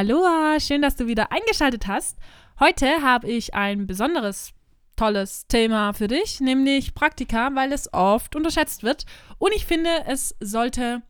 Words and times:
Aloha, 0.00 0.58
schön, 0.60 0.80
dass 0.80 0.96
du 0.96 1.08
wieder 1.08 1.30
eingeschaltet 1.30 1.86
hast. 1.86 2.16
Heute 2.58 3.02
habe 3.02 3.28
ich 3.28 3.52
ein 3.52 3.86
besonderes, 3.86 4.54
tolles 4.96 5.46
Thema 5.46 5.92
für 5.92 6.08
dich, 6.08 6.40
nämlich 6.40 6.94
Praktika, 6.94 7.54
weil 7.54 7.70
es 7.70 7.92
oft 7.92 8.34
unterschätzt 8.34 8.82
wird. 8.82 9.04
Und 9.36 9.52
ich 9.54 9.66
finde, 9.66 9.90
es 10.06 10.34
sollte 10.40 11.02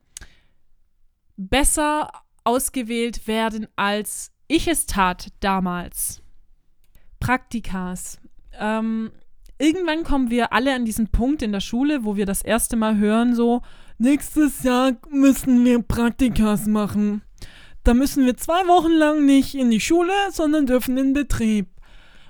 besser 1.37 2.11
ausgewählt 2.43 3.29
werden, 3.29 3.69
als 3.77 4.33
ich 4.49 4.67
es 4.67 4.87
tat 4.87 5.29
damals. 5.39 6.21
Praktikas. 7.21 8.19
Ähm, 8.59 9.13
irgendwann 9.57 10.03
kommen 10.03 10.31
wir 10.31 10.53
alle 10.53 10.75
an 10.75 10.85
diesen 10.85 11.13
Punkt 11.13 11.43
in 11.43 11.53
der 11.53 11.61
Schule, 11.61 12.05
wo 12.05 12.17
wir 12.17 12.27
das 12.27 12.43
erste 12.43 12.75
Mal 12.75 12.97
hören, 12.97 13.37
so, 13.37 13.63
nächstes 13.99 14.65
Jahr 14.65 14.97
müssen 15.11 15.65
wir 15.65 15.81
Praktikas 15.81 16.67
machen. 16.67 17.23
Da 17.85 17.95
müssen 17.95 18.27
wir 18.27 18.37
zwei 18.37 18.67
Wochen 18.67 18.93
lang 18.93 19.25
nicht 19.25 19.55
in 19.55 19.71
die 19.71 19.81
Schule, 19.81 20.13
sondern 20.31 20.67
dürfen 20.67 20.99
in 20.99 21.13
Betrieb. 21.13 21.69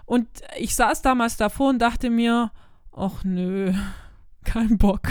Und 0.07 0.29
ich 0.59 0.75
saß 0.75 1.03
damals 1.03 1.37
davor 1.37 1.71
und 1.71 1.79
dachte 1.79 2.11
mir, 2.11 2.53
ach 2.93 3.25
nö, 3.25 3.73
kein 4.45 4.79
Bock. 4.79 5.03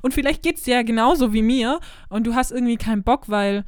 Und 0.00 0.14
vielleicht 0.14 0.42
geht 0.42 0.56
es 0.56 0.62
dir 0.62 0.76
ja 0.76 0.82
genauso 0.82 1.34
wie 1.34 1.42
mir 1.42 1.80
und 2.08 2.26
du 2.26 2.34
hast 2.34 2.50
irgendwie 2.50 2.78
keinen 2.78 3.02
Bock, 3.02 3.28
weil 3.28 3.66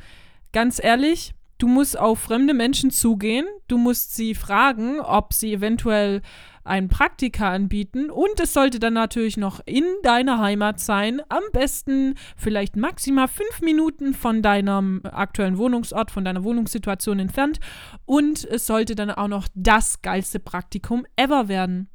ganz 0.53 0.83
ehrlich, 0.83 1.35
du 1.59 1.69
musst 1.69 1.99
auf 1.99 2.19
fremde 2.21 2.55
Menschen 2.55 2.91
zugehen, 2.91 3.47
du 3.67 3.77
musst 3.77 4.15
sie 4.15 4.35
fragen, 4.35 5.01
ob 5.01 5.35
sie 5.35 5.53
eventuell 5.53 6.23
ein 6.65 6.89
Praktika 6.89 7.51
anbieten 7.51 8.11
und 8.11 8.41
es 8.41 8.53
sollte 8.53 8.79
dann 8.79 8.95
natürlich 8.95 9.37
noch 9.37 9.61
in 9.67 9.85
deiner 10.03 10.39
Heimat 10.39 10.81
sein. 10.81 11.21
Am 11.29 11.43
besten 11.53 12.15
vielleicht 12.37 12.77
maximal 12.77 13.29
fünf 13.29 13.61
Minuten 13.63 14.15
von 14.15 14.43
deinem 14.43 15.01
aktuellen 15.05 15.59
Wohnungsort, 15.59 16.11
von 16.11 16.25
deiner 16.25 16.45
Wohnungssituation 16.45 17.19
entfernt 17.19 17.61
und 18.05 18.45
es 18.45 18.67
sollte 18.67 18.95
dann 18.95 19.11
auch 19.11 19.29
noch 19.29 19.49
das 19.55 20.03
geilste 20.03 20.41
Praktikum 20.41 21.07
ever 21.17 21.49
werden. 21.49 21.89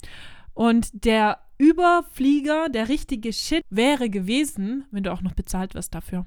Und 0.53 1.05
der 1.05 1.39
Überflieger, 1.57 2.69
der 2.69 2.89
richtige 2.89 3.31
Shit 3.33 3.63
wäre 3.69 4.09
gewesen, 4.09 4.85
wenn 4.91 5.03
du 5.03 5.11
auch 5.11 5.21
noch 5.21 5.33
bezahlt 5.33 5.75
wirst 5.75 5.95
dafür. 5.95 6.25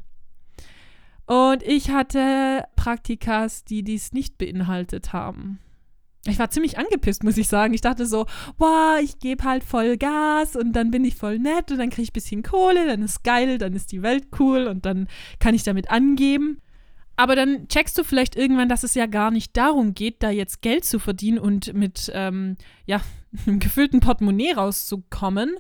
Und 1.26 1.62
ich 1.64 1.90
hatte 1.90 2.64
Praktikas, 2.76 3.64
die 3.64 3.82
dies 3.82 4.12
nicht 4.12 4.38
beinhaltet 4.38 5.12
haben. 5.12 5.58
Ich 6.26 6.38
war 6.38 6.50
ziemlich 6.50 6.78
angepisst, 6.78 7.24
muss 7.24 7.36
ich 7.36 7.48
sagen. 7.48 7.74
Ich 7.74 7.80
dachte 7.80 8.06
so, 8.06 8.26
boah, 8.58 8.98
ich 9.02 9.18
gebe 9.18 9.44
halt 9.44 9.64
voll 9.64 9.96
Gas 9.96 10.56
und 10.56 10.72
dann 10.72 10.90
bin 10.90 11.04
ich 11.04 11.14
voll 11.14 11.38
nett 11.38 11.70
und 11.70 11.78
dann 11.78 11.90
kriege 11.90 12.02
ich 12.02 12.10
ein 12.10 12.14
bisschen 12.14 12.42
Kohle, 12.42 12.86
dann 12.86 13.02
ist 13.02 13.24
geil, 13.24 13.58
dann 13.58 13.74
ist 13.74 13.92
die 13.92 14.02
Welt 14.02 14.28
cool 14.38 14.66
und 14.66 14.86
dann 14.86 15.08
kann 15.38 15.54
ich 15.54 15.62
damit 15.62 15.90
angeben. 15.90 16.60
Aber 17.16 17.34
dann 17.34 17.66
checkst 17.68 17.96
du 17.96 18.04
vielleicht 18.04 18.36
irgendwann, 18.36 18.68
dass 18.68 18.82
es 18.82 18.94
ja 18.94 19.06
gar 19.06 19.30
nicht 19.30 19.56
darum 19.56 19.94
geht, 19.94 20.22
da 20.22 20.30
jetzt 20.30 20.60
Geld 20.60 20.84
zu 20.84 20.98
verdienen 20.98 21.38
und 21.38 21.72
mit 21.72 22.10
ähm, 22.14 22.56
ja, 22.84 23.00
einem 23.46 23.58
gefüllten 23.58 24.00
Portemonnaie 24.00 24.52
rauszukommen, 24.52 25.56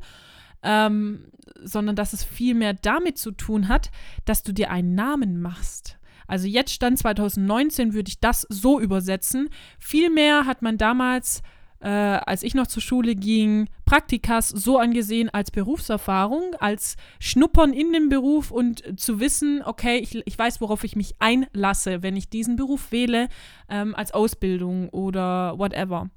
ähm, 0.62 1.26
sondern 1.62 1.96
dass 1.96 2.12
es 2.12 2.24
viel 2.24 2.54
mehr 2.54 2.74
damit 2.74 3.18
zu 3.18 3.30
tun 3.30 3.68
hat, 3.68 3.90
dass 4.26 4.42
du 4.42 4.52
dir 4.52 4.70
einen 4.70 4.94
Namen 4.94 5.40
machst. 5.40 5.98
Also 6.26 6.46
jetzt 6.46 6.72
stand 6.72 6.98
2019 6.98 7.94
würde 7.94 8.08
ich 8.08 8.20
das 8.20 8.46
so 8.48 8.80
übersetzen. 8.80 9.48
Vielmehr 9.78 10.46
hat 10.46 10.62
man 10.62 10.78
damals, 10.78 11.42
äh, 11.80 11.88
als 11.88 12.42
ich 12.42 12.54
noch 12.54 12.66
zur 12.66 12.82
Schule 12.82 13.14
ging, 13.14 13.68
Praktikas 13.84 14.48
so 14.48 14.78
angesehen 14.78 15.30
als 15.30 15.50
Berufserfahrung, 15.50 16.54
als 16.58 16.96
Schnuppern 17.20 17.72
in 17.72 17.92
den 17.92 18.08
Beruf 18.08 18.50
und 18.50 18.98
zu 18.98 19.20
wissen, 19.20 19.62
okay, 19.64 19.98
ich, 19.98 20.22
ich 20.26 20.38
weiß, 20.38 20.60
worauf 20.60 20.84
ich 20.84 20.96
mich 20.96 21.14
einlasse, 21.18 22.02
wenn 22.02 22.16
ich 22.16 22.28
diesen 22.28 22.56
Beruf 22.56 22.92
wähle, 22.92 23.28
ähm, 23.68 23.94
als 23.94 24.12
Ausbildung 24.12 24.88
oder 24.90 25.58
whatever. 25.58 26.10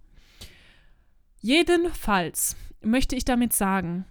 Jedenfalls 1.41 2.55
möchte 2.81 3.15
ich 3.15 3.25
damit 3.25 3.53
sagen, 3.53 4.05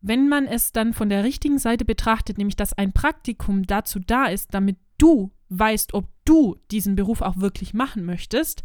wenn 0.00 0.28
man 0.28 0.46
es 0.46 0.72
dann 0.72 0.94
von 0.94 1.08
der 1.08 1.24
richtigen 1.24 1.58
Seite 1.58 1.84
betrachtet, 1.84 2.38
nämlich 2.38 2.56
dass 2.56 2.72
ein 2.72 2.92
Praktikum 2.92 3.66
dazu 3.66 3.98
da 3.98 4.26
ist, 4.26 4.54
damit 4.54 4.78
du 5.00 5.32
weißt, 5.48 5.94
ob 5.94 6.06
du 6.24 6.56
diesen 6.70 6.94
Beruf 6.94 7.22
auch 7.22 7.38
wirklich 7.38 7.74
machen 7.74 8.04
möchtest, 8.04 8.62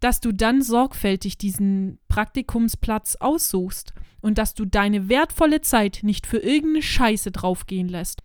dass 0.00 0.20
du 0.20 0.32
dann 0.32 0.62
sorgfältig 0.62 1.38
diesen 1.38 1.98
Praktikumsplatz 2.08 3.16
aussuchst 3.16 3.94
und 4.20 4.38
dass 4.38 4.54
du 4.54 4.64
deine 4.64 5.08
wertvolle 5.08 5.62
Zeit 5.62 6.00
nicht 6.02 6.26
für 6.26 6.38
irgendeine 6.38 6.82
Scheiße 6.82 7.30
draufgehen 7.30 7.88
lässt. 7.88 8.22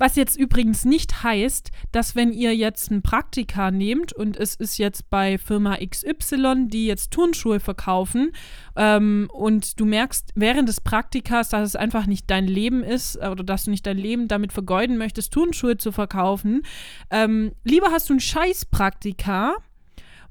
Was 0.00 0.16
jetzt 0.16 0.38
übrigens 0.38 0.86
nicht 0.86 1.24
heißt, 1.24 1.70
dass 1.92 2.16
wenn 2.16 2.32
ihr 2.32 2.56
jetzt 2.56 2.90
ein 2.90 3.02
Praktika 3.02 3.70
nehmt 3.70 4.14
und 4.14 4.34
es 4.38 4.54
ist 4.54 4.78
jetzt 4.78 5.10
bei 5.10 5.36
Firma 5.36 5.76
XY, 5.76 6.68
die 6.68 6.86
jetzt 6.86 7.10
Turnschuhe 7.10 7.60
verkaufen 7.60 8.32
ähm, 8.76 9.28
und 9.30 9.78
du 9.78 9.84
merkst 9.84 10.30
während 10.34 10.70
des 10.70 10.80
Praktikas, 10.80 11.50
dass 11.50 11.68
es 11.68 11.76
einfach 11.76 12.06
nicht 12.06 12.30
dein 12.30 12.46
Leben 12.46 12.82
ist 12.82 13.18
oder 13.18 13.44
dass 13.44 13.66
du 13.66 13.72
nicht 13.72 13.84
dein 13.84 13.98
Leben 13.98 14.26
damit 14.26 14.54
vergeuden 14.54 14.96
möchtest, 14.96 15.34
Turnschuhe 15.34 15.76
zu 15.76 15.92
verkaufen, 15.92 16.62
ähm, 17.10 17.52
lieber 17.64 17.88
hast 17.90 18.08
du 18.08 18.14
ein 18.14 18.20
Scheiß-Praktika, 18.20 19.56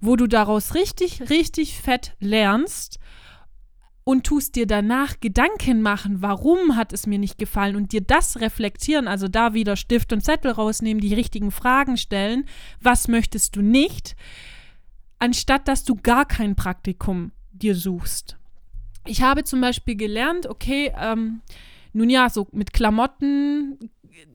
wo 0.02 0.16
du 0.16 0.26
daraus 0.26 0.74
richtig, 0.74 1.30
richtig 1.30 1.80
fett 1.80 2.16
lernst 2.20 3.00
und 4.10 4.24
tust 4.24 4.56
dir 4.56 4.66
danach 4.66 5.20
Gedanken 5.20 5.84
machen, 5.84 6.24
warum 6.24 6.76
hat 6.76 6.94
es 6.94 7.06
mir 7.06 7.20
nicht 7.20 7.38
gefallen 7.38 7.76
und 7.76 7.92
dir 7.92 8.02
das 8.02 8.42
reflektieren, 8.42 9.08
also 9.08 9.28
da 9.28 9.54
wieder 9.54 9.76
Stift 9.76 10.12
und 10.12 10.22
Zettel 10.22 10.52
rausnehmen, 10.52 11.00
die 11.00 11.14
richtigen 11.14 11.52
Fragen 11.52 11.96
stellen, 11.96 12.46
was 12.82 13.08
möchtest 13.08 13.56
du 13.56 13.62
nicht, 13.62 14.16
anstatt 15.20 15.68
dass 15.68 15.84
du 15.84 15.94
gar 15.94 16.26
kein 16.26 16.56
Praktikum 16.56 17.34
dir 17.52 17.76
suchst. 17.76 18.40
Ich 19.06 19.22
habe 19.22 19.44
zum 19.44 19.62
Beispiel 19.62 19.96
gelernt, 19.96 20.48
okay, 20.48 20.92
ähm, 21.00 21.42
nun 21.94 22.10
ja, 22.10 22.32
so 22.32 22.48
mit 22.52 22.74
Klamotten, 22.74 23.92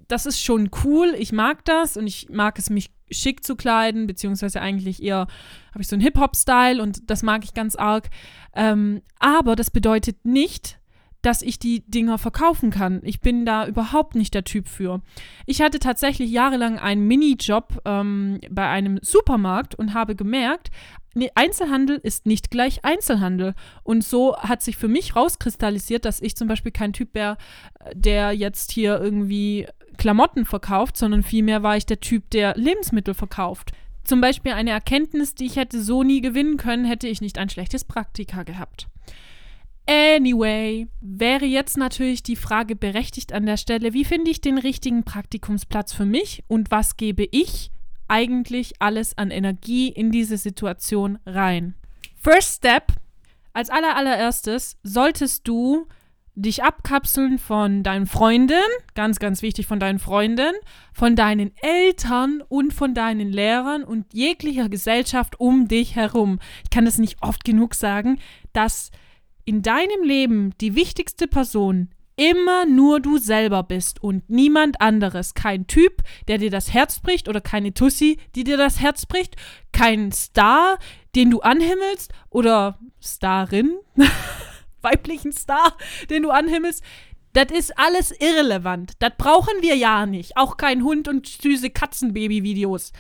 das 0.08 0.26
ist 0.26 0.42
schon 0.42 0.70
cool, 0.84 1.14
ich 1.18 1.32
mag 1.32 1.64
das 1.64 1.96
und 1.96 2.06
ich 2.06 2.28
mag 2.30 2.58
es, 2.58 2.70
mich 2.70 2.90
schick 3.10 3.44
zu 3.44 3.56
kleiden, 3.56 4.06
beziehungsweise 4.06 4.60
eigentlich 4.60 5.02
eher 5.02 5.26
habe 5.72 5.80
ich 5.80 5.88
so 5.88 5.96
einen 5.96 6.02
Hip-Hop-Style 6.02 6.82
und 6.82 7.10
das 7.10 7.22
mag 7.22 7.44
ich 7.44 7.54
ganz 7.54 7.76
arg. 7.76 8.08
Ähm, 8.54 9.02
aber 9.18 9.56
das 9.56 9.70
bedeutet 9.70 10.24
nicht, 10.24 10.78
dass 11.22 11.40
ich 11.40 11.58
die 11.58 11.80
Dinger 11.86 12.18
verkaufen 12.18 12.70
kann. 12.70 13.00
Ich 13.02 13.20
bin 13.20 13.46
da 13.46 13.66
überhaupt 13.66 14.14
nicht 14.14 14.34
der 14.34 14.44
Typ 14.44 14.68
für. 14.68 15.00
Ich 15.46 15.62
hatte 15.62 15.78
tatsächlich 15.78 16.30
jahrelang 16.30 16.78
einen 16.78 17.06
Minijob 17.06 17.80
ähm, 17.86 18.40
bei 18.50 18.68
einem 18.68 18.98
Supermarkt 19.02 19.74
und 19.74 19.94
habe 19.94 20.16
gemerkt, 20.16 20.70
Einzelhandel 21.34 21.98
ist 22.02 22.26
nicht 22.26 22.50
gleich 22.50 22.84
Einzelhandel. 22.84 23.54
Und 23.82 24.04
so 24.04 24.36
hat 24.36 24.62
sich 24.62 24.76
für 24.76 24.88
mich 24.88 25.16
rauskristallisiert, 25.16 26.04
dass 26.04 26.20
ich 26.20 26.36
zum 26.36 26.48
Beispiel 26.48 26.72
kein 26.72 26.92
Typ 26.92 27.14
wäre, 27.14 27.36
der 27.94 28.32
jetzt 28.32 28.72
hier 28.72 29.00
irgendwie 29.00 29.66
Klamotten 29.96 30.44
verkauft, 30.44 30.96
sondern 30.96 31.22
vielmehr 31.22 31.62
war 31.62 31.76
ich 31.76 31.86
der 31.86 32.00
Typ, 32.00 32.30
der 32.30 32.54
Lebensmittel 32.56 33.14
verkauft. 33.14 33.72
Zum 34.02 34.20
Beispiel 34.20 34.52
eine 34.52 34.70
Erkenntnis, 34.70 35.34
die 35.34 35.46
ich 35.46 35.56
hätte 35.56 35.82
so 35.82 36.02
nie 36.02 36.20
gewinnen 36.20 36.56
können, 36.56 36.84
hätte 36.84 37.08
ich 37.08 37.20
nicht 37.20 37.38
ein 37.38 37.48
schlechtes 37.48 37.84
Praktika 37.84 38.42
gehabt. 38.42 38.88
Anyway, 39.86 40.88
wäre 41.00 41.44
jetzt 41.44 41.76
natürlich 41.76 42.22
die 42.22 42.36
Frage 42.36 42.74
berechtigt 42.74 43.32
an 43.32 43.44
der 43.44 43.58
Stelle, 43.58 43.92
wie 43.92 44.04
finde 44.04 44.30
ich 44.30 44.40
den 44.40 44.58
richtigen 44.58 45.04
Praktikumsplatz 45.04 45.92
für 45.92 46.06
mich 46.06 46.42
und 46.48 46.70
was 46.70 46.96
gebe 46.96 47.28
ich 47.30 47.70
eigentlich 48.08 48.74
alles 48.80 49.16
an 49.16 49.30
Energie 49.30 49.88
in 49.88 50.10
diese 50.10 50.36
Situation 50.36 51.18
rein? 51.26 51.74
First 52.16 52.56
Step, 52.56 52.92
als 53.52 53.70
allererstes 53.70 54.76
solltest 54.82 55.46
du 55.46 55.86
dich 56.36 56.64
abkapseln 56.64 57.38
von 57.38 57.82
deinen 57.82 58.06
Freunden, 58.06 58.62
ganz, 58.94 59.18
ganz 59.18 59.42
wichtig 59.42 59.66
von 59.66 59.78
deinen 59.78 59.98
Freunden, 60.00 60.52
von 60.92 61.14
deinen 61.14 61.52
Eltern 61.62 62.42
und 62.48 62.72
von 62.74 62.94
deinen 62.94 63.32
Lehrern 63.32 63.84
und 63.84 64.12
jeglicher 64.12 64.68
Gesellschaft 64.68 65.38
um 65.38 65.68
dich 65.68 65.94
herum. 65.94 66.40
Ich 66.64 66.70
kann 66.70 66.84
das 66.84 66.98
nicht 66.98 67.22
oft 67.22 67.44
genug 67.44 67.74
sagen, 67.74 68.18
dass 68.52 68.90
in 69.44 69.62
deinem 69.62 70.02
Leben 70.02 70.54
die 70.60 70.74
wichtigste 70.74 71.28
Person 71.28 71.90
immer 72.16 72.66
nur 72.66 73.00
du 73.00 73.18
selber 73.18 73.62
bist 73.62 74.02
und 74.02 74.28
niemand 74.30 74.80
anderes. 74.80 75.34
Kein 75.34 75.66
Typ, 75.66 76.02
der 76.28 76.38
dir 76.38 76.50
das 76.50 76.72
Herz 76.72 77.00
bricht 77.00 77.28
oder 77.28 77.40
keine 77.40 77.74
Tussi, 77.74 78.18
die 78.34 78.44
dir 78.44 78.56
das 78.56 78.80
Herz 78.80 79.06
bricht. 79.06 79.36
Kein 79.72 80.12
Star, 80.12 80.78
den 81.14 81.30
du 81.30 81.40
anhimmelst 81.40 82.12
oder 82.30 82.78
Starin. 83.00 83.78
weiblichen 84.84 85.32
Star, 85.32 85.76
den 86.10 86.22
du 86.22 86.30
anhimmelst. 86.30 86.82
Das 87.32 87.46
ist 87.50 87.76
alles 87.76 88.12
irrelevant. 88.12 88.92
Das 89.00 89.12
brauchen 89.18 89.54
wir 89.60 89.74
ja 89.74 90.06
nicht. 90.06 90.36
Auch 90.36 90.56
kein 90.56 90.84
Hund 90.84 91.08
und 91.08 91.26
süße 91.26 91.70
Katzenbaby-Videos. 91.70 92.92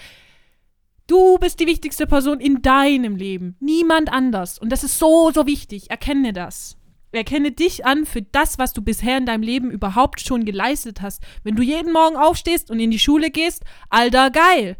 Du 1.06 1.38
bist 1.38 1.60
die 1.60 1.66
wichtigste 1.66 2.06
Person 2.06 2.40
in 2.40 2.60
deinem 2.62 3.14
Leben. 3.14 3.56
Niemand 3.60 4.10
anders. 4.10 4.58
Und 4.58 4.70
das 4.70 4.82
ist 4.82 4.98
so, 4.98 5.30
so 5.32 5.46
wichtig. 5.46 5.90
Erkenne 5.90 6.32
das. 6.32 6.76
Erkenne 7.14 7.52
dich 7.52 7.86
an 7.86 8.04
für 8.06 8.22
das, 8.22 8.58
was 8.58 8.72
du 8.72 8.82
bisher 8.82 9.18
in 9.18 9.26
deinem 9.26 9.42
Leben 9.42 9.70
überhaupt 9.70 10.20
schon 10.20 10.44
geleistet 10.44 11.02
hast. 11.02 11.22
Wenn 11.42 11.56
du 11.56 11.62
jeden 11.62 11.92
Morgen 11.92 12.16
aufstehst 12.16 12.70
und 12.70 12.80
in 12.80 12.90
die 12.90 12.98
Schule 12.98 13.30
gehst, 13.30 13.62
alter 13.90 14.30
geil. 14.30 14.76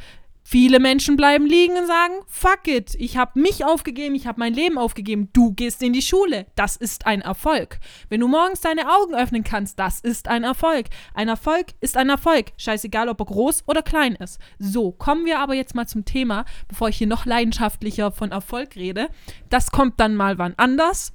Viele 0.47 0.79
Menschen 0.79 1.17
bleiben 1.17 1.47
liegen 1.47 1.75
und 1.79 1.87
sagen, 1.87 2.13
fuck 2.27 2.69
it, 2.69 2.95
ich 2.99 3.17
habe 3.17 3.41
mich 3.41 3.65
aufgegeben, 3.65 4.15
ich 4.15 4.27
habe 4.27 4.39
mein 4.39 4.53
Leben 4.53 4.77
aufgegeben, 4.77 5.31
du 5.33 5.53
gehst 5.53 5.83
in 5.83 5.95
die 5.95 6.03
Schule. 6.03 6.45
Das 6.55 6.77
ist 6.77 7.07
ein 7.07 7.23
Erfolg. 7.23 7.79
Wenn 8.11 8.21
du 8.21 8.29
morgens 8.29 8.61
deine 8.61 8.93
Augen 8.95 9.15
öffnen 9.15 9.43
kannst, 9.43 9.79
das 9.79 10.01
ist 10.01 10.29
ein 10.29 10.45
Erfolg. 10.45 10.89
Ein 11.15 11.29
Erfolg 11.29 11.69
ist 11.81 11.97
ein 11.97 12.11
Erfolg, 12.11 12.53
scheißegal, 12.59 13.09
ob 13.09 13.21
er 13.21 13.27
groß 13.27 13.65
oder 13.67 13.81
klein 13.81 14.17
ist. 14.17 14.39
So, 14.59 14.93
kommen 14.93 15.25
wir 15.25 15.39
aber 15.39 15.55
jetzt 15.55 15.75
mal 15.75 15.89
zum 15.89 16.05
Thema, 16.05 16.45
bevor 16.69 16.91
ich 16.91 16.99
hier 16.99 17.07
noch 17.07 17.25
leidenschaftlicher 17.25 18.13
von 18.13 18.31
Erfolg 18.31 18.77
rede. 18.77 19.09
Das 19.49 19.71
kommt 19.71 19.99
dann 19.99 20.15
mal 20.15 20.37
wann 20.37 20.53
anders. 20.59 21.15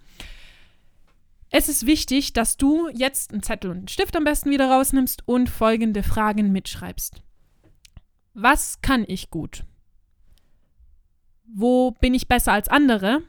Es 1.52 1.68
ist 1.68 1.86
wichtig, 1.86 2.34
dass 2.34 2.58
du 2.58 2.90
jetzt 2.90 3.32
einen 3.32 3.42
Zettel 3.42 3.72
und 3.72 3.78
einen 3.78 3.88
Stift 3.88 4.16
am 4.16 4.24
besten 4.24 4.52
wieder 4.52 4.70
rausnimmst 4.70 5.28
und 5.28 5.50
folgende 5.50 6.04
Fragen 6.04 6.52
mitschreibst. 6.52 7.24
Was 8.34 8.82
kann 8.82 9.04
ich 9.08 9.32
gut? 9.32 9.66
Wo 11.46 11.92
bin 11.92 12.14
ich 12.14 12.28
besser 12.28 12.54
als 12.54 12.68
andere? 12.68 13.24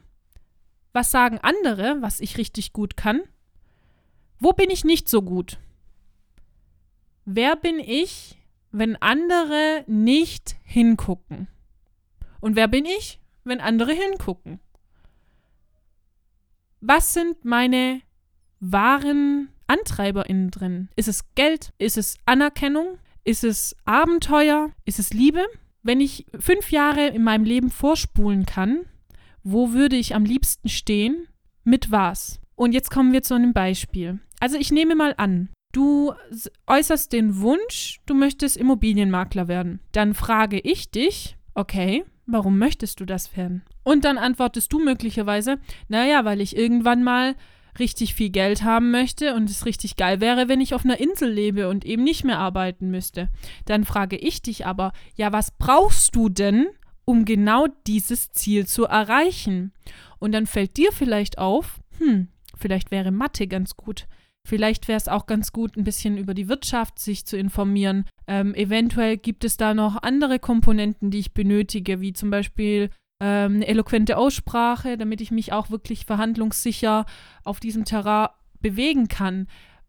Was 0.93 1.09
sagen 1.09 1.39
andere, 1.39 1.97
was 2.01 2.19
ich 2.19 2.37
richtig 2.37 2.73
gut 2.73 2.95
kann? 2.95 3.21
Wo 4.39 4.53
bin 4.53 4.69
ich 4.69 4.83
nicht 4.83 5.09
so 5.09 5.23
gut? 5.23 5.57
Wer 7.25 7.55
bin 7.55 7.79
ich, 7.79 8.37
wenn 8.71 8.95
andere 8.97 9.83
nicht 9.87 10.55
hingucken? 10.63 11.47
Und 12.39 12.55
wer 12.55 12.67
bin 12.67 12.85
ich, 12.85 13.19
wenn 13.43 13.61
andere 13.61 13.93
hingucken? 13.93 14.59
Was 16.81 17.13
sind 17.13 17.45
meine 17.45 18.01
wahren 18.61 19.49
AntreiberInnen 19.67 20.51
drin? 20.51 20.87
Ist 20.95 21.09
es 21.09 21.33
Geld? 21.35 21.73
Ist 21.77 21.97
es 21.97 22.15
Anerkennung? 22.25 22.97
Ist 23.25 23.43
es 23.43 23.75
Abenteuer? 23.85 24.71
Ist 24.85 24.99
es 24.99 25.11
Liebe? 25.11 25.45
Wenn 25.83 25.99
ich 25.99 26.25
fünf 26.39 26.71
Jahre 26.71 27.07
in 27.07 27.23
meinem 27.23 27.43
Leben 27.43 27.69
vorspulen 27.69 28.45
kann, 28.45 28.85
wo 29.43 29.73
würde 29.73 29.95
ich 29.95 30.15
am 30.15 30.23
liebsten 30.23 30.69
stehen? 30.69 31.27
Mit 31.63 31.91
was? 31.91 32.39
Und 32.55 32.73
jetzt 32.73 32.91
kommen 32.91 33.11
wir 33.11 33.23
zu 33.23 33.33
einem 33.33 33.53
Beispiel. 33.53 34.19
Also 34.39 34.57
ich 34.57 34.71
nehme 34.71 34.95
mal 34.95 35.15
an, 35.17 35.49
du 35.71 36.13
äußerst 36.67 37.11
den 37.11 37.39
Wunsch, 37.41 37.99
du 38.05 38.13
möchtest 38.13 38.57
Immobilienmakler 38.57 39.47
werden. 39.47 39.79
Dann 39.91 40.13
frage 40.13 40.59
ich 40.59 40.91
dich, 40.91 41.37
okay, 41.55 42.03
warum 42.25 42.57
möchtest 42.59 42.99
du 42.99 43.05
das 43.05 43.35
werden? 43.35 43.63
Und 43.83 44.05
dann 44.05 44.17
antwortest 44.17 44.71
du 44.71 44.79
möglicherweise, 44.79 45.59
naja, 45.87 46.25
weil 46.25 46.41
ich 46.41 46.55
irgendwann 46.55 47.03
mal 47.03 47.35
richtig 47.79 48.13
viel 48.13 48.29
Geld 48.29 48.63
haben 48.63 48.91
möchte 48.91 49.35
und 49.35 49.49
es 49.49 49.65
richtig 49.65 49.95
geil 49.95 50.21
wäre, 50.21 50.47
wenn 50.47 50.61
ich 50.61 50.73
auf 50.73 50.85
einer 50.85 50.99
Insel 50.99 51.31
lebe 51.31 51.69
und 51.69 51.85
eben 51.85 52.03
nicht 52.03 52.23
mehr 52.23 52.39
arbeiten 52.39 52.89
müsste. 52.91 53.29
Dann 53.65 53.85
frage 53.85 54.17
ich 54.17 54.41
dich 54.41 54.65
aber, 54.65 54.91
ja, 55.15 55.31
was 55.31 55.51
brauchst 55.51 56.15
du 56.15 56.29
denn, 56.29 56.67
um 57.05 57.25
genau 57.25 57.67
dieses 57.87 58.31
Ziel 58.31 58.67
zu 58.67 58.85
erreichen? 58.85 59.73
Und 60.19 60.33
dann 60.33 60.45
fällt 60.45 60.77
dir 60.77 60.91
vielleicht 60.91 61.37
auf, 61.37 61.79
hm, 61.97 62.27
vielleicht 62.55 62.91
wäre 62.91 63.11
Mathe 63.11 63.47
ganz 63.47 63.75
gut. 63.75 64.07
Vielleicht 64.43 64.87
wäre 64.87 64.97
es 64.97 65.07
auch 65.07 65.27
ganz 65.27 65.51
gut, 65.51 65.77
ein 65.77 65.83
bisschen 65.83 66.17
über 66.17 66.33
die 66.33 66.47
Wirtschaft 66.47 66.97
sich 66.97 67.25
zu 67.25 67.37
informieren. 67.37 68.05
Ähm, 68.27 68.55
eventuell 68.55 69.17
gibt 69.17 69.43
es 69.43 69.55
da 69.55 69.73
noch 69.73 70.01
andere 70.01 70.39
Komponenten, 70.39 71.11
die 71.11 71.19
ich 71.19 71.33
benötige, 71.33 72.01
wie 72.01 72.13
zum 72.13 72.31
Beispiel 72.31 72.89
ähm, 73.21 73.57
eine 73.57 73.67
eloquente 73.67 74.17
Aussprache, 74.17 74.97
damit 74.97 75.21
ich 75.21 75.31
mich 75.31 75.53
auch 75.53 75.69
wirklich 75.69 76.05
verhandlungssicher 76.05 77.05
auf 77.43 77.59
diesem 77.59 77.85
Terrain 77.85 78.29
bewegen 78.59 79.07
kann 79.07 79.47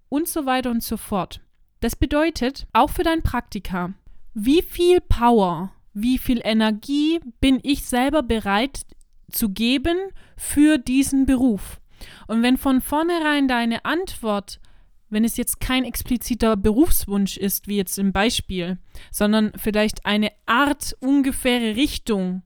und 0.08 0.28
so 0.28 0.46
weiter 0.46 0.70
und 0.70 0.82
so 0.82 0.96
fort. 0.96 1.40
Das 1.80 1.96
bedeutet, 1.96 2.66
auch 2.72 2.90
für 2.90 3.02
dein 3.02 3.22
Praktika, 3.22 3.94
wie 4.34 4.62
viel 4.62 5.00
Power, 5.00 5.72
wie 5.94 6.18
viel 6.18 6.40
Energie 6.44 7.20
bin 7.40 7.58
ich 7.62 7.84
selber 7.84 8.22
bereit 8.22 8.82
zu 9.30 9.48
geben 9.48 9.96
für 10.36 10.78
diesen 10.78 11.26
Beruf? 11.26 11.80
Und 12.26 12.42
wenn 12.42 12.58
von 12.58 12.82
vornherein 12.82 13.48
deine 13.48 13.84
Antwort, 13.84 14.60
wenn 15.08 15.24
es 15.24 15.36
jetzt 15.36 15.60
kein 15.60 15.84
expliziter 15.84 16.56
Berufswunsch 16.56 17.36
ist, 17.36 17.66
wie 17.66 17.76
jetzt 17.76 17.98
im 17.98 18.12
Beispiel, 18.12 18.78
sondern 19.10 19.52
vielleicht 19.56 20.04
eine 20.04 20.30
Art 20.46 20.96
ungefähre 21.00 21.76
Richtung, 21.76 22.42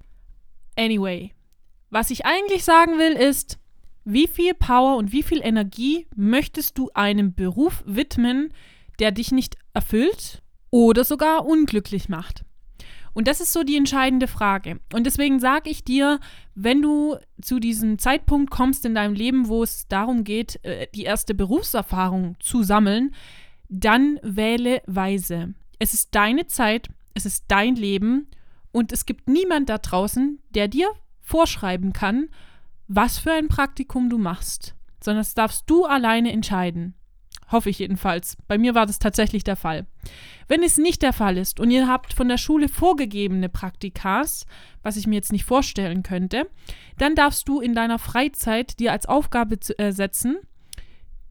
Anyway, 0.76 1.32
was 1.90 2.10
ich 2.10 2.26
eigentlich 2.26 2.64
sagen 2.64 2.98
will 2.98 3.12
ist, 3.12 3.58
wie 4.04 4.28
viel 4.28 4.54
Power 4.54 4.96
und 4.96 5.12
wie 5.12 5.22
viel 5.22 5.40
Energie 5.42 6.06
möchtest 6.14 6.78
du 6.78 6.90
einem 6.94 7.34
Beruf 7.34 7.82
widmen, 7.86 8.52
der 8.98 9.10
dich 9.10 9.32
nicht 9.32 9.56
erfüllt 9.74 10.42
oder 10.70 11.04
sogar 11.04 11.44
unglücklich 11.44 12.08
macht? 12.08 12.44
Und 13.14 13.28
das 13.28 13.40
ist 13.40 13.54
so 13.54 13.62
die 13.62 13.76
entscheidende 13.76 14.28
Frage. 14.28 14.78
Und 14.92 15.06
deswegen 15.06 15.40
sage 15.40 15.70
ich 15.70 15.82
dir, 15.84 16.20
wenn 16.54 16.82
du 16.82 17.16
zu 17.40 17.58
diesem 17.58 17.98
Zeitpunkt 17.98 18.50
kommst 18.50 18.84
in 18.84 18.94
deinem 18.94 19.14
Leben, 19.14 19.48
wo 19.48 19.62
es 19.62 19.88
darum 19.88 20.22
geht, 20.22 20.62
äh, 20.64 20.86
die 20.94 21.04
erste 21.04 21.34
Berufserfahrung 21.34 22.36
zu 22.40 22.62
sammeln, 22.62 23.14
dann 23.70 24.20
wähle 24.22 24.82
weise. 24.86 25.54
Es 25.78 25.94
ist 25.94 26.14
deine 26.14 26.46
Zeit, 26.46 26.90
es 27.14 27.24
ist 27.24 27.46
dein 27.48 27.74
Leben 27.74 28.28
und 28.76 28.92
es 28.92 29.06
gibt 29.06 29.26
niemand 29.26 29.70
da 29.70 29.78
draußen, 29.78 30.38
der 30.50 30.68
dir 30.68 30.90
vorschreiben 31.22 31.94
kann, 31.94 32.28
was 32.88 33.18
für 33.18 33.32
ein 33.32 33.48
Praktikum 33.48 34.10
du 34.10 34.18
machst, 34.18 34.74
sondern 35.02 35.22
das 35.22 35.32
darfst 35.32 35.64
du 35.70 35.86
alleine 35.86 36.30
entscheiden. 36.30 36.94
Hoffe 37.50 37.70
ich 37.70 37.78
jedenfalls. 37.78 38.36
Bei 38.48 38.58
mir 38.58 38.74
war 38.74 38.84
das 38.84 38.98
tatsächlich 38.98 39.44
der 39.44 39.56
Fall. 39.56 39.86
Wenn 40.46 40.62
es 40.62 40.76
nicht 40.76 41.00
der 41.00 41.14
Fall 41.14 41.38
ist 41.38 41.58
und 41.58 41.70
ihr 41.70 41.88
habt 41.88 42.12
von 42.12 42.28
der 42.28 42.36
Schule 42.36 42.68
vorgegebene 42.68 43.48
Praktikas, 43.48 44.44
was 44.82 44.98
ich 44.98 45.06
mir 45.06 45.14
jetzt 45.14 45.32
nicht 45.32 45.46
vorstellen 45.46 46.02
könnte, 46.02 46.46
dann 46.98 47.14
darfst 47.14 47.48
du 47.48 47.60
in 47.62 47.74
deiner 47.74 47.98
Freizeit 47.98 48.78
dir 48.78 48.92
als 48.92 49.06
Aufgabe 49.06 49.56
setzen, 49.58 50.36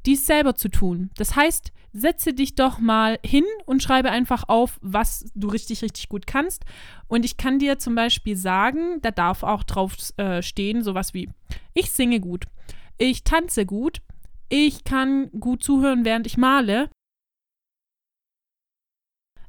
dies 0.07 0.25
selber 0.25 0.55
zu 0.55 0.69
tun. 0.69 1.11
Das 1.17 1.35
heißt, 1.35 1.71
setze 1.95 2.33
dich 2.33 2.55
doch 2.55 2.77
mal 2.77 3.19
hin 3.25 3.45
und 3.65 3.81
schreibe 3.81 4.11
einfach 4.11 4.43
auf, 4.49 4.79
was 4.81 5.31
du 5.33 5.47
richtig, 5.47 5.81
richtig 5.81 6.09
gut 6.09 6.27
kannst. 6.27 6.65
Und 7.07 7.23
ich 7.23 7.37
kann 7.37 7.57
dir 7.57 7.79
zum 7.79 7.95
Beispiel 7.95 8.35
sagen, 8.35 8.99
da 9.01 9.11
darf 9.11 9.43
auch 9.43 9.63
drauf 9.63 9.95
äh, 10.17 10.41
stehen, 10.41 10.83
sowas 10.83 11.13
wie, 11.13 11.29
ich 11.73 11.91
singe 11.91 12.19
gut, 12.19 12.45
ich 12.97 13.23
tanze 13.23 13.65
gut, 13.65 14.01
ich 14.49 14.83
kann 14.83 15.31
gut 15.39 15.63
zuhören, 15.63 16.03
während 16.03 16.27
ich 16.27 16.37
male. 16.37 16.89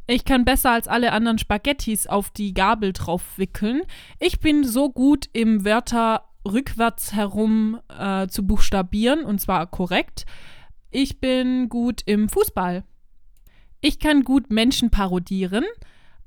Ich 0.06 0.24
kann 0.24 0.44
besser 0.44 0.70
als 0.70 0.86
alle 0.86 1.10
anderen 1.10 1.38
Spaghettis 1.38 2.06
auf 2.06 2.30
die 2.30 2.54
Gabel 2.54 2.92
drauf 2.92 3.22
wickeln. 3.38 3.82
Ich 4.20 4.38
bin 4.38 4.62
so 4.62 4.88
gut 4.88 5.28
im 5.32 5.64
Wörter 5.64 6.28
rückwärts 6.46 7.12
herum 7.12 7.80
äh, 7.88 8.28
zu 8.28 8.46
buchstabieren 8.46 9.24
und 9.24 9.40
zwar 9.40 9.66
korrekt. 9.66 10.26
Ich 10.98 11.20
bin 11.20 11.68
gut 11.68 12.00
im 12.06 12.30
Fußball. 12.30 12.82
Ich 13.82 13.98
kann 13.98 14.24
gut 14.24 14.50
Menschen 14.50 14.88
parodieren. 14.88 15.66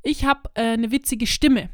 Ich 0.03 0.25
habe 0.25 0.41
äh, 0.53 0.61
eine 0.61 0.91
witzige 0.91 1.25
Stimme. 1.25 1.71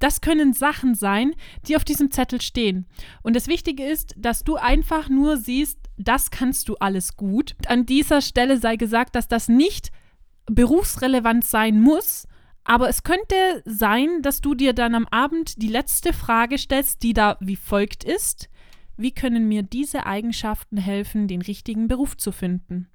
Das 0.00 0.20
können 0.20 0.52
Sachen 0.52 0.94
sein, 0.94 1.34
die 1.66 1.76
auf 1.76 1.84
diesem 1.84 2.10
Zettel 2.10 2.42
stehen. 2.42 2.84
Und 3.22 3.36
das 3.36 3.46
Wichtige 3.46 3.86
ist, 3.86 4.12
dass 4.18 4.44
du 4.44 4.56
einfach 4.56 5.08
nur 5.08 5.38
siehst, 5.38 5.78
das 5.96 6.30
kannst 6.30 6.68
du 6.68 6.74
alles 6.74 7.16
gut. 7.16 7.56
An 7.66 7.86
dieser 7.86 8.20
Stelle 8.20 8.58
sei 8.58 8.76
gesagt, 8.76 9.14
dass 9.14 9.26
das 9.26 9.48
nicht 9.48 9.90
berufsrelevant 10.44 11.46
sein 11.46 11.80
muss, 11.80 12.28
aber 12.64 12.90
es 12.90 13.02
könnte 13.02 13.62
sein, 13.64 14.20
dass 14.20 14.42
du 14.42 14.54
dir 14.54 14.74
dann 14.74 14.94
am 14.94 15.06
Abend 15.06 15.62
die 15.62 15.68
letzte 15.68 16.12
Frage 16.12 16.58
stellst, 16.58 17.02
die 17.02 17.14
da 17.14 17.38
wie 17.40 17.56
folgt 17.56 18.04
ist 18.04 18.50
wie 19.00 19.12
können 19.12 19.48
mir 19.48 19.62
diese 19.62 20.06
Eigenschaften 20.06 20.76
helfen, 20.76 21.28
den 21.28 21.42
richtigen 21.42 21.88
Beruf 21.88 22.16
zu 22.16 22.32
finden? 22.32 22.88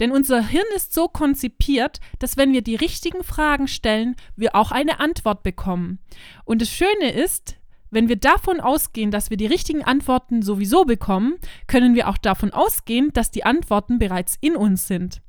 Denn 0.00 0.10
unser 0.10 0.42
Hirn 0.46 0.66
ist 0.74 0.92
so 0.92 1.08
konzipiert, 1.08 2.00
dass 2.18 2.36
wenn 2.36 2.52
wir 2.52 2.62
die 2.62 2.74
richtigen 2.74 3.22
Fragen 3.22 3.68
stellen, 3.68 4.16
wir 4.36 4.56
auch 4.56 4.72
eine 4.72 5.00
Antwort 5.00 5.42
bekommen. 5.42 6.00
Und 6.44 6.60
das 6.60 6.70
Schöne 6.70 7.12
ist, 7.12 7.56
wenn 7.90 8.08
wir 8.08 8.16
davon 8.16 8.60
ausgehen, 8.60 9.12
dass 9.12 9.30
wir 9.30 9.36
die 9.36 9.46
richtigen 9.46 9.84
Antworten 9.84 10.42
sowieso 10.42 10.84
bekommen, 10.84 11.36
können 11.68 11.94
wir 11.94 12.08
auch 12.08 12.18
davon 12.18 12.52
ausgehen, 12.52 13.12
dass 13.12 13.30
die 13.30 13.44
Antworten 13.44 13.98
bereits 13.98 14.36
in 14.40 14.56
uns 14.56 14.88
sind. 14.88 15.22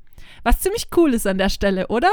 Was 0.43 0.61
ziemlich 0.61 0.87
cool 0.97 1.13
ist 1.13 1.27
an 1.27 1.37
der 1.37 1.49
Stelle, 1.49 1.87
oder? 1.87 2.09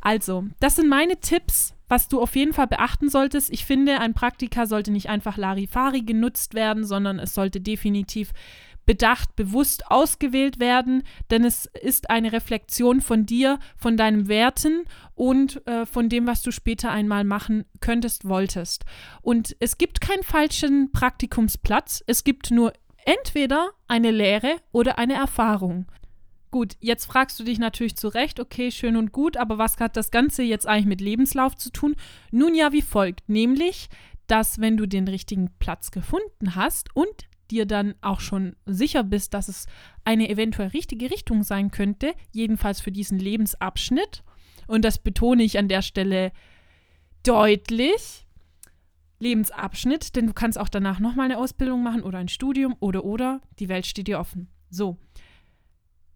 Also, 0.00 0.44
das 0.60 0.76
sind 0.76 0.88
meine 0.88 1.18
Tipps 1.20 1.74
was 1.90 2.06
du 2.06 2.22
auf 2.22 2.36
jeden 2.36 2.52
Fall 2.52 2.68
beachten 2.68 3.08
solltest, 3.08 3.50
ich 3.50 3.64
finde, 3.64 3.98
ein 3.98 4.14
Praktika 4.14 4.66
sollte 4.66 4.92
nicht 4.92 5.08
einfach 5.08 5.36
Larifari 5.36 6.02
genutzt 6.02 6.54
werden, 6.54 6.84
sondern 6.84 7.18
es 7.18 7.34
sollte 7.34 7.60
definitiv 7.60 8.30
bedacht, 8.86 9.36
bewusst 9.36 9.90
ausgewählt 9.90 10.58
werden, 10.58 11.02
denn 11.30 11.44
es 11.44 11.66
ist 11.66 12.10
eine 12.10 12.32
Reflexion 12.32 13.00
von 13.00 13.26
dir, 13.26 13.58
von 13.76 13.96
deinen 13.96 14.28
Werten 14.28 14.84
und 15.14 15.66
äh, 15.66 15.84
von 15.84 16.08
dem, 16.08 16.26
was 16.26 16.42
du 16.42 16.50
später 16.50 16.90
einmal 16.90 17.24
machen 17.24 17.64
könntest, 17.80 18.26
wolltest. 18.28 18.84
Und 19.20 19.56
es 19.58 19.76
gibt 19.76 20.00
keinen 20.00 20.22
falschen 20.22 20.92
Praktikumsplatz, 20.92 22.02
es 22.06 22.24
gibt 22.24 22.50
nur 22.50 22.72
entweder 23.04 23.70
eine 23.88 24.12
Lehre 24.12 24.56
oder 24.72 24.98
eine 24.98 25.14
Erfahrung. 25.14 25.86
Gut, 26.50 26.76
jetzt 26.80 27.04
fragst 27.04 27.38
du 27.38 27.44
dich 27.44 27.58
natürlich 27.58 27.96
zu 27.96 28.08
Recht, 28.08 28.40
okay, 28.40 28.72
schön 28.72 28.96
und 28.96 29.12
gut, 29.12 29.36
aber 29.36 29.56
was 29.58 29.76
hat 29.78 29.96
das 29.96 30.10
Ganze 30.10 30.42
jetzt 30.42 30.66
eigentlich 30.66 30.86
mit 30.86 31.00
Lebenslauf 31.00 31.56
zu 31.56 31.70
tun? 31.70 31.94
Nun 32.32 32.54
ja, 32.56 32.72
wie 32.72 32.82
folgt, 32.82 33.28
nämlich, 33.28 33.88
dass 34.26 34.60
wenn 34.60 34.76
du 34.76 34.86
den 34.86 35.06
richtigen 35.06 35.50
Platz 35.60 35.92
gefunden 35.92 36.56
hast 36.56 36.94
und 36.94 37.28
dir 37.52 37.66
dann 37.66 37.94
auch 38.00 38.20
schon 38.20 38.56
sicher 38.66 39.04
bist, 39.04 39.34
dass 39.34 39.48
es 39.48 39.66
eine 40.04 40.28
eventuell 40.28 40.68
richtige 40.68 41.10
Richtung 41.10 41.44
sein 41.44 41.70
könnte, 41.70 42.14
jedenfalls 42.32 42.80
für 42.80 42.92
diesen 42.92 43.18
Lebensabschnitt, 43.18 44.24
und 44.66 44.84
das 44.84 44.98
betone 44.98 45.42
ich 45.42 45.58
an 45.58 45.68
der 45.68 45.82
Stelle 45.82 46.32
deutlich, 47.24 48.26
Lebensabschnitt, 49.20 50.16
denn 50.16 50.26
du 50.28 50.32
kannst 50.32 50.58
auch 50.58 50.68
danach 50.68 50.98
nochmal 50.98 51.26
eine 51.26 51.38
Ausbildung 51.38 51.82
machen 51.82 52.02
oder 52.02 52.18
ein 52.18 52.28
Studium 52.28 52.74
oder 52.80 53.04
oder, 53.04 53.40
die 53.58 53.68
Welt 53.68 53.86
steht 53.86 54.08
dir 54.08 54.18
offen. 54.18 54.48
So. 54.70 54.96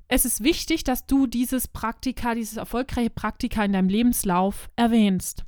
Es 0.09 0.25
ist 0.25 0.45
wichtig, 0.45 0.85
dass 0.85 1.07
du 1.07 1.27
dieses 1.27 1.69
Praktika, 1.69 2.35
dieses 2.35 2.57
erfolgreiche 2.57 3.11
Praktika 3.11 3.65
in 3.65 3.73
deinem 3.73 3.89
Lebenslauf 3.89 4.69
erwähnst. 4.77 5.45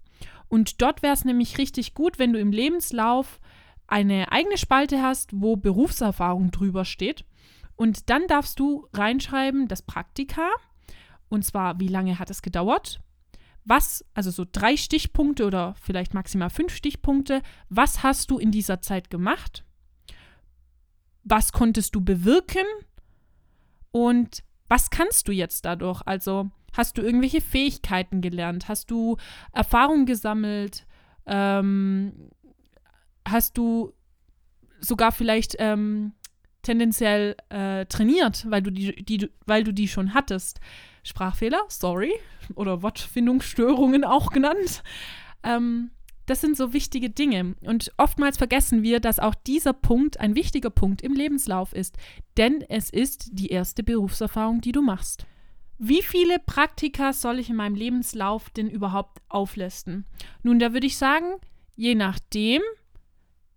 Und 0.48 0.80
dort 0.80 1.02
wäre 1.02 1.14
es 1.14 1.24
nämlich 1.24 1.58
richtig 1.58 1.94
gut, 1.94 2.18
wenn 2.18 2.32
du 2.32 2.38
im 2.38 2.52
Lebenslauf 2.52 3.40
eine 3.86 4.32
eigene 4.32 4.58
Spalte 4.58 5.02
hast, 5.02 5.30
wo 5.32 5.56
Berufserfahrung 5.56 6.50
drüber 6.50 6.84
steht. 6.84 7.24
Und 7.76 8.08
dann 8.10 8.26
darfst 8.26 8.58
du 8.58 8.88
reinschreiben, 8.92 9.68
das 9.68 9.82
Praktika. 9.82 10.48
Und 11.28 11.44
zwar, 11.44 11.78
wie 11.80 11.88
lange 11.88 12.18
hat 12.18 12.30
es 12.30 12.42
gedauert? 12.42 13.00
Was, 13.64 14.04
also 14.14 14.30
so 14.30 14.46
drei 14.50 14.76
Stichpunkte 14.76 15.44
oder 15.44 15.74
vielleicht 15.80 16.14
maximal 16.14 16.50
fünf 16.50 16.74
Stichpunkte. 16.74 17.42
Was 17.68 18.02
hast 18.02 18.30
du 18.30 18.38
in 18.38 18.52
dieser 18.52 18.80
Zeit 18.80 19.10
gemacht? 19.10 19.64
Was 21.24 21.52
konntest 21.52 21.94
du 21.96 22.00
bewirken? 22.00 22.64
Und 23.96 24.42
was 24.68 24.90
kannst 24.90 25.26
du 25.26 25.32
jetzt 25.32 25.64
dadurch? 25.64 26.02
Also, 26.04 26.50
hast 26.76 26.98
du 26.98 27.02
irgendwelche 27.02 27.40
Fähigkeiten 27.40 28.20
gelernt? 28.20 28.68
Hast 28.68 28.90
du 28.90 29.16
Erfahrung 29.52 30.04
gesammelt? 30.04 30.86
Ähm, 31.24 32.12
hast 33.26 33.56
du 33.56 33.94
sogar 34.80 35.12
vielleicht 35.12 35.56
ähm, 35.60 36.12
tendenziell 36.60 37.36
äh, 37.48 37.86
trainiert, 37.86 38.44
weil 38.50 38.60
du 38.60 38.70
die, 38.70 39.02
die, 39.02 39.30
weil 39.46 39.64
du 39.64 39.72
die 39.72 39.88
schon 39.88 40.12
hattest. 40.12 40.60
Sprachfehler, 41.02 41.64
sorry, 41.68 42.12
oder 42.54 42.82
Wortfindungsstörungen 42.82 44.04
auch 44.04 44.28
genannt. 44.28 44.82
Ähm, 45.42 45.90
das 46.26 46.40
sind 46.40 46.56
so 46.56 46.72
wichtige 46.72 47.10
Dinge. 47.10 47.54
Und 47.62 47.92
oftmals 47.96 48.36
vergessen 48.36 48.82
wir, 48.82 49.00
dass 49.00 49.18
auch 49.18 49.34
dieser 49.34 49.72
Punkt 49.72 50.20
ein 50.20 50.34
wichtiger 50.34 50.70
Punkt 50.70 51.02
im 51.02 51.14
Lebenslauf 51.14 51.72
ist. 51.72 51.96
Denn 52.36 52.62
es 52.68 52.90
ist 52.90 53.30
die 53.32 53.48
erste 53.48 53.82
Berufserfahrung, 53.82 54.60
die 54.60 54.72
du 54.72 54.82
machst. 54.82 55.26
Wie 55.78 56.02
viele 56.02 56.38
Praktika 56.38 57.12
soll 57.12 57.38
ich 57.38 57.50
in 57.50 57.56
meinem 57.56 57.74
Lebenslauf 57.74 58.50
denn 58.50 58.68
überhaupt 58.68 59.22
auflisten? 59.28 60.06
Nun, 60.42 60.58
da 60.58 60.72
würde 60.72 60.86
ich 60.86 60.96
sagen, 60.96 61.34
je 61.74 61.94
nachdem, 61.94 62.62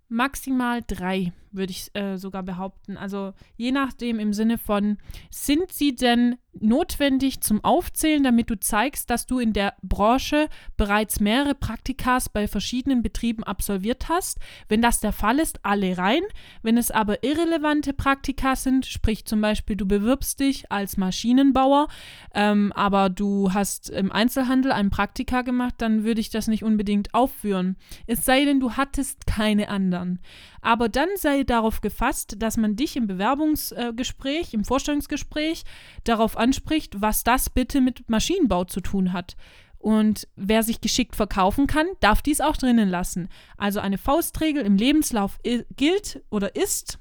maximal 0.10 0.82
drei 0.86 1.32
würde 1.52 1.72
ich 1.72 1.94
äh, 1.96 2.18
sogar 2.18 2.44
behaupten. 2.44 2.98
Also 2.98 3.34
je 3.56 3.72
nachdem 3.72 4.20
im 4.20 4.34
Sinne 4.34 4.58
von, 4.58 4.98
sind 5.30 5.72
sie 5.72 5.96
denn 5.96 6.38
notwendig 6.54 7.42
zum 7.42 7.64
Aufzählen, 7.64 8.24
damit 8.24 8.50
du 8.50 8.60
zeigst, 8.60 9.10
dass 9.10 9.26
du 9.26 9.40
in 9.40 9.54
der 9.54 9.76
Branche 9.82 10.50
bereits 10.78 11.20
mehrere 11.20 11.56
Praktikas 11.56 12.30
bei 12.30 12.48
verschiedenen 12.48 13.02
Betrieben 13.02 13.44
absolviert 13.44 14.10
hast? 14.10 14.40
Wenn 14.68 14.82
das 14.82 15.00
der 15.00 15.14
Fall 15.14 15.40
ist, 15.40 15.66
alle 15.66 15.98
rein. 15.98 16.22
Wenn 16.62 16.78
es 16.78 16.92
aber 16.92 17.24
irrelevante 17.24 17.94
Praktika 17.94 18.56
sind, 18.56 18.86
sprich 18.86 19.26
zum 19.26 19.42
Beispiel 19.42 19.76
du 19.76 19.86
bewirbst 19.86 20.40
dich 20.40 20.72
als 20.72 20.98
Maschinenbauer, 20.98 21.88
ähm, 22.34 22.72
aber 22.76 23.10
du 23.10 23.54
hast 23.54 23.90
im 23.90 24.12
Einzelhandel 24.12 24.72
ein 24.72 24.90
Praktika 24.90 25.42
gemacht, 25.42 25.76
dann 25.78 26.04
würde 26.04 26.22
ich 26.22 26.30
das 26.30 26.48
nicht 26.48 26.64
unbedingt 26.64 27.14
aufführen. 27.14 27.78
Es 28.08 28.26
sei 28.26 28.46
denn, 28.46 28.60
du 28.60 28.74
hattest 28.74 29.28
keine 29.28 29.70
anderen. 29.70 30.20
Aber 30.62 30.90
dann 30.90 31.10
sei 31.16 31.39
darauf 31.46 31.82
gefasst, 31.82 32.36
dass 32.40 32.58
man 32.58 32.76
dich 32.76 32.96
im 32.96 33.08
Bewerbungsgespräch, 33.08 34.54
im 34.54 34.64
Vorstellungsgespräch 34.64 35.64
darauf 36.04 36.38
anspricht, 36.38 37.02
was 37.02 37.24
das 37.24 37.50
bitte 37.50 37.82
mit 37.82 38.10
Maschinenbau 38.10 38.66
zu 38.66 38.82
tun 38.82 39.14
hat. 39.14 39.36
Und 39.78 40.28
wer 40.36 40.64
sich 40.64 40.82
geschickt 40.82 41.16
verkaufen 41.16 41.66
kann, 41.66 41.88
darf 42.02 42.22
dies 42.22 42.42
auch 42.42 42.58
drinnen 42.58 42.90
lassen. 42.90 43.30
Also 43.58 43.80
eine 43.80 43.98
Faustregel 43.98 44.64
im 44.64 44.76
Lebenslauf 44.76 45.40
gilt 45.78 46.22
oder 46.30 46.56
ist, 46.56 47.00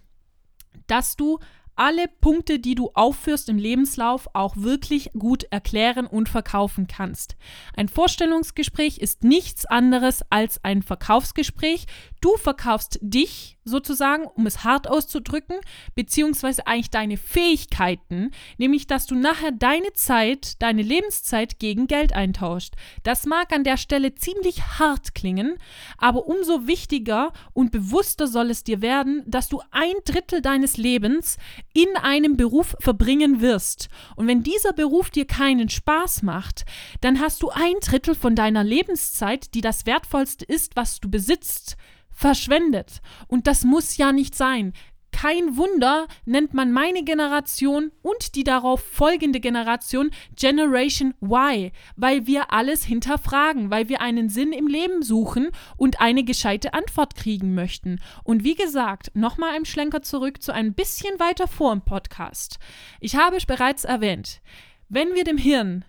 dass 0.87 1.17
du 1.17 1.39
alle 1.75 2.09
Punkte, 2.09 2.59
die 2.59 2.75
du 2.75 2.91
aufführst 2.95 3.49
im 3.49 3.57
Lebenslauf, 3.57 4.29
auch 4.33 4.57
wirklich 4.57 5.13
gut 5.17 5.45
erklären 5.45 6.07
und 6.07 6.29
verkaufen 6.29 6.89
kannst. 6.89 7.37
Ein 7.77 7.89
Vorstellungsgespräch 7.89 8.99
ist 8.99 9.23
nichts 9.23 9.65
anderes 9.65 10.25
als 10.29 10.63
ein 10.65 10.83
Verkaufsgespräch. 10.83 11.87
Du 12.21 12.37
verkaufst 12.37 12.99
dich 13.01 13.59
sozusagen, 13.69 14.25
um 14.25 14.47
es 14.47 14.65
hart 14.65 14.89
auszudrücken, 14.89 15.57
beziehungsweise 15.95 16.67
eigentlich 16.67 16.91
deine 16.91 17.17
Fähigkeiten, 17.17 18.31
nämlich 18.57 18.87
dass 18.87 19.07
du 19.07 19.15
nachher 19.15 19.53
deine 19.53 19.93
Zeit, 19.93 20.61
deine 20.61 20.83
Lebenszeit 20.83 21.59
gegen 21.59 21.87
Geld 21.87 22.15
eintauscht. 22.15 22.75
Das 23.03 23.27
mag 23.27 23.53
an 23.53 23.65
der 23.65 23.77
Stelle 23.77 24.15
ziemlich 24.15 24.63
hart 24.79 25.15
klingen, 25.15 25.59
aber 25.97 26.27
umso 26.27 26.67
wichtiger 26.67 27.33
und 27.53 27.71
bewusster 27.71 28.27
soll 28.27 28.51
es 28.51 28.65
dir 28.65 28.81
werden, 28.81 29.23
dass 29.27 29.49
du 29.49 29.61
ein 29.71 29.95
Drittel 30.05 30.43
deines 30.43 30.77
Lebens 30.77 31.37
in 31.73 31.89
einem 32.03 32.37
Beruf 32.37 32.75
verbringen 32.81 33.41
wirst. 33.41 33.89
Und 34.17 34.27
wenn 34.27 34.43
dieser 34.43 34.73
Beruf 34.73 35.11
dir 35.11 35.27
keinen 35.27 35.69
Spaß 35.69 36.23
macht, 36.23 36.65
dann 37.01 37.21
hast 37.21 37.43
du 37.43 37.51
ein 37.51 37.75
Drittel 37.81 38.15
von 38.15 38.35
deiner 38.35 38.65
Lebenszeit, 38.65 39.55
die 39.55 39.61
das 39.61 39.87
Wertvollste 39.87 40.45
ist, 40.45 40.75
was 40.77 41.01
du 41.01 41.11
besitzt, 41.11 41.77
verschwendet. 42.19 43.01
Und 43.29 43.47
das 43.47 43.65
muss 43.65 43.97
ja 43.97 44.11
nicht 44.11 44.35
sein. 44.35 44.73
Kein 45.13 45.57
Wunder 45.57 46.07
nennt 46.27 46.53
man 46.53 46.73
meine 46.73 47.03
Generation 47.03 47.93
und 48.03 48.35
die 48.35 48.45
darauf 48.45 48.81
folgende 48.81 49.41
Generation 49.41 50.11
Generation 50.37 51.15
Y, 51.23 51.71
weil 51.97 52.27
wir 52.27 52.53
alles 52.53 52.85
hinterfragen, 52.85 53.71
weil 53.71 53.89
wir 53.89 54.01
einen 54.01 54.29
Sinn 54.29 54.53
im 54.53 54.67
Leben 54.67 55.03
suchen 55.03 55.49
und 55.77 56.01
eine 56.01 56.25
gescheite 56.25 56.75
Antwort 56.75 57.15
kriegen 57.15 57.55
möchten. 57.55 58.01
Und 58.23 58.45
wie 58.45 58.55
gesagt, 58.55 59.11
nochmal 59.15 59.55
ein 59.55 59.65
Schlenker 59.65 60.03
zurück 60.03 60.43
zu 60.43 60.53
ein 60.53 60.75
bisschen 60.75 61.19
weiter 61.19 61.49
vor 61.49 61.73
im 61.73 61.83
Podcast. 61.83 62.59
Ich 63.01 63.17
habe 63.17 63.39
bereits 63.47 63.85
erwähnt, 63.85 64.41
wenn 64.89 65.15
wir 65.15 65.25
dem 65.25 65.39
Hirn 65.39 65.85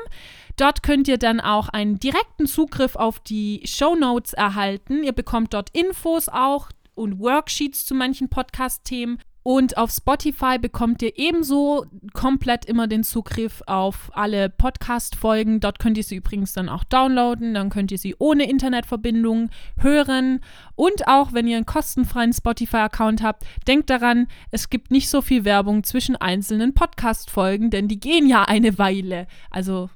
Dort 0.57 0.83
könnt 0.83 1.09
ihr 1.09 1.19
dann 1.19 1.41
auch 1.41 1.71
einen 1.71 1.99
direkten 1.99 2.47
Zugriff 2.47 2.97
auf 2.97 3.19
die 3.21 3.63
Show 3.65 3.95
Notes 3.95 4.35
erhalten. 4.35 5.05
Ihr 5.05 5.13
bekommt 5.13 5.55
dort 5.55 5.71
Infos 5.71 6.29
auch 6.29 6.69
und 6.97 7.21
Worksheets 7.21 7.85
zu 7.85 7.95
manchen 7.95 8.29
Podcast-Themen. 8.29 9.19
Und 9.49 9.77
auf 9.77 9.93
Spotify 9.93 10.59
bekommt 10.59 11.03
ihr 11.03 11.17
ebenso 11.17 11.87
komplett 12.15 12.65
immer 12.65 12.89
den 12.89 13.05
Zugriff 13.05 13.63
auf 13.69 14.11
alle 14.13 14.51
Podcast-Folgen. 14.51 15.61
Dort 15.61 15.79
könnt 15.79 15.97
ihr 15.97 16.03
sie 16.03 16.17
übrigens 16.17 16.53
dann 16.53 16.69
auch 16.69 16.83
downloaden. 16.83 17.55
Dann 17.55 17.71
könnt 17.71 17.93
ihr 17.93 17.99
sie 17.99 18.17
ohne 18.19 18.51
Internetverbindung 18.51 19.51
hören. 19.79 20.41
Und 20.75 21.07
auch 21.07 21.33
wenn 21.33 21.47
ihr 21.47 21.59
einen 21.59 21.65
kostenfreien 21.65 22.33
Spotify-Account 22.33 23.23
habt, 23.23 23.45
denkt 23.69 23.89
daran, 23.89 24.27
es 24.51 24.69
gibt 24.69 24.91
nicht 24.91 25.09
so 25.09 25.23
viel 25.23 25.45
Werbung 25.45 25.85
zwischen 25.85 26.17
einzelnen 26.17 26.75
Podcast-Folgen, 26.75 27.71
denn 27.71 27.87
die 27.87 28.01
gehen 28.01 28.27
ja 28.27 28.43
eine 28.43 28.79
Weile. 28.79 29.29
Also 29.51 29.91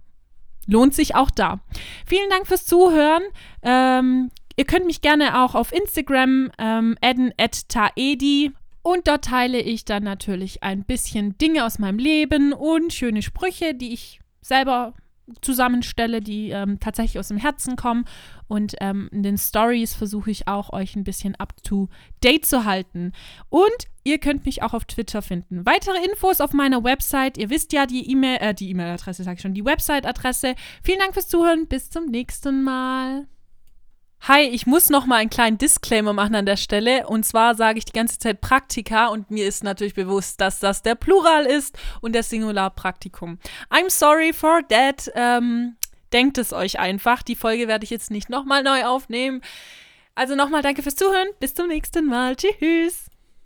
lohnt 0.68 0.94
sich 0.94 1.16
auch 1.16 1.30
da. 1.32 1.58
Vielen 2.06 2.30
Dank 2.30 2.46
fürs 2.46 2.66
Zuhören. 2.66 3.22
Ähm, 3.62 4.30
Ihr 4.60 4.66
könnt 4.66 4.84
mich 4.84 5.00
gerne 5.00 5.42
auch 5.42 5.54
auf 5.54 5.72
Instagram 5.72 6.50
ähm, 6.58 6.94
adden 7.00 7.32
at 7.38 7.66
taedi 7.70 8.52
und 8.82 9.08
dort 9.08 9.24
teile 9.24 9.58
ich 9.58 9.86
dann 9.86 10.02
natürlich 10.02 10.62
ein 10.62 10.84
bisschen 10.84 11.38
Dinge 11.38 11.64
aus 11.64 11.78
meinem 11.78 11.98
Leben 11.98 12.52
und 12.52 12.92
schöne 12.92 13.22
Sprüche, 13.22 13.74
die 13.74 13.94
ich 13.94 14.20
selber 14.42 14.92
zusammenstelle, 15.40 16.20
die 16.20 16.50
ähm, 16.50 16.78
tatsächlich 16.78 17.18
aus 17.18 17.28
dem 17.28 17.38
Herzen 17.38 17.76
kommen. 17.76 18.04
Und 18.48 18.74
ähm, 18.82 19.08
in 19.12 19.22
den 19.22 19.38
Stories 19.38 19.94
versuche 19.94 20.30
ich 20.30 20.46
auch, 20.46 20.74
euch 20.74 20.94
ein 20.94 21.04
bisschen 21.04 21.36
up-to-date 21.36 22.44
zu 22.44 22.66
halten. 22.66 23.12
Und 23.48 23.88
ihr 24.04 24.18
könnt 24.18 24.44
mich 24.44 24.62
auch 24.62 24.74
auf 24.74 24.84
Twitter 24.84 25.22
finden. 25.22 25.64
Weitere 25.64 26.04
Infos 26.04 26.42
auf 26.42 26.52
meiner 26.52 26.84
Website. 26.84 27.38
Ihr 27.38 27.48
wisst 27.48 27.72
ja 27.72 27.86
die 27.86 28.10
E-Mail, 28.10 28.36
äh, 28.42 28.52
die 28.52 28.68
E-Mail-Adresse, 28.68 29.24
sage 29.24 29.36
ich 29.36 29.40
schon, 29.40 29.54
die 29.54 29.64
Website-Adresse. 29.64 30.54
Vielen 30.82 30.98
Dank 30.98 31.14
fürs 31.14 31.28
Zuhören. 31.28 31.66
Bis 31.66 31.88
zum 31.88 32.04
nächsten 32.04 32.62
Mal. 32.62 33.26
Hi, 34.28 34.42
ich 34.42 34.66
muss 34.66 34.90
noch 34.90 35.06
mal 35.06 35.16
einen 35.16 35.30
kleinen 35.30 35.56
Disclaimer 35.56 36.12
machen 36.12 36.34
an 36.34 36.44
der 36.44 36.58
Stelle. 36.58 37.06
Und 37.06 37.24
zwar 37.24 37.54
sage 37.54 37.78
ich 37.78 37.86
die 37.86 37.92
ganze 37.92 38.18
Zeit 38.18 38.42
Praktika 38.42 39.06
und 39.06 39.30
mir 39.30 39.46
ist 39.48 39.64
natürlich 39.64 39.94
bewusst, 39.94 40.42
dass 40.42 40.60
das 40.60 40.82
der 40.82 40.94
Plural 40.94 41.46
ist 41.46 41.78
und 42.02 42.12
der 42.12 42.22
Singular 42.22 42.68
Praktikum. 42.68 43.38
I'm 43.70 43.88
sorry 43.88 44.34
for 44.34 44.60
that. 44.68 45.10
Ähm, 45.14 45.76
denkt 46.12 46.36
es 46.36 46.52
euch 46.52 46.78
einfach. 46.78 47.22
Die 47.22 47.34
Folge 47.34 47.66
werde 47.66 47.84
ich 47.84 47.90
jetzt 47.90 48.10
nicht 48.10 48.28
noch 48.28 48.44
mal 48.44 48.62
neu 48.62 48.84
aufnehmen. 48.84 49.40
Also 50.14 50.34
nochmal 50.34 50.60
danke 50.60 50.82
fürs 50.82 50.96
Zuhören. 50.96 51.28
Bis 51.40 51.54
zum 51.54 51.68
nächsten 51.68 52.04
Mal. 52.04 52.36
Tschüss. 52.36 53.09